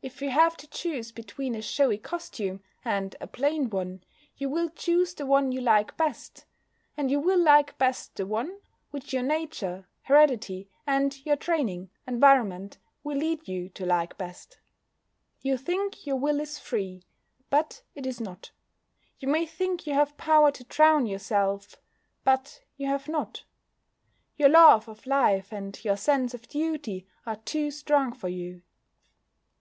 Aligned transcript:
If 0.00 0.22
you 0.22 0.30
have 0.30 0.56
to 0.58 0.66
choose 0.68 1.12
between 1.12 1.54
a 1.54 1.60
showy 1.60 1.98
costume 1.98 2.62
and 2.82 3.14
a 3.20 3.26
plain 3.26 3.68
one 3.68 4.04
you 4.38 4.48
will 4.48 4.70
choose 4.70 5.12
the 5.12 5.26
one 5.26 5.52
you 5.52 5.60
like 5.60 5.98
best, 5.98 6.46
and 6.96 7.10
you 7.10 7.20
will 7.20 7.38
like 7.38 7.76
best 7.76 8.14
the 8.14 8.24
one 8.24 8.58
which 8.90 9.12
your 9.12 9.24
nature 9.24 9.86
(heredity) 10.02 10.70
and 10.86 11.20
your 11.26 11.36
training 11.36 11.90
(environment) 12.06 12.78
will 13.04 13.18
lead 13.18 13.48
you 13.48 13.68
to 13.70 13.84
like 13.84 14.16
best. 14.16 14.60
You 15.42 15.58
think 15.58 16.06
your 16.06 16.16
will 16.16 16.40
is 16.40 16.58
free. 16.58 17.02
But 17.50 17.82
it 17.94 18.06
is 18.06 18.18
not. 18.20 18.52
You 19.18 19.28
may 19.28 19.44
think 19.44 19.86
you 19.86 19.92
have 19.92 20.16
power 20.16 20.50
to 20.52 20.64
drown 20.64 21.04
yourself; 21.04 21.76
but 22.24 22.62
you 22.78 22.86
have 22.86 23.08
not. 23.08 23.42
Your 24.36 24.48
love 24.48 24.88
of 24.88 25.06
life 25.06 25.52
and 25.52 25.78
your 25.84 25.98
sense 25.98 26.32
of 26.32 26.48
duty 26.48 27.06
are 27.26 27.36
too 27.36 27.70
strong 27.70 28.14
for 28.14 28.28
you. 28.28 28.62